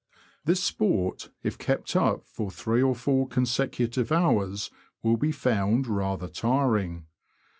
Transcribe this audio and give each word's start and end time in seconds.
This 0.45 0.63
sport, 0.63 1.29
if 1.43 1.59
kept 1.59 1.95
up 1.95 2.25
for 2.25 2.49
three 2.49 2.81
or 2.81 2.95
four 2.95 3.27
con 3.27 3.45
secutive 3.45 4.11
hours, 4.11 4.71
will 5.03 5.15
be 5.15 5.31
found 5.31 5.85
rather 5.85 6.27
tiring. 6.27 7.05